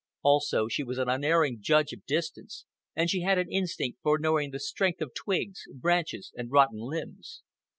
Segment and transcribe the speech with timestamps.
[0.23, 2.65] Also, she was an unerring judge of distance,
[2.95, 7.43] and she had an instinct for knowing the strength of twigs, branches, and rotten limbs.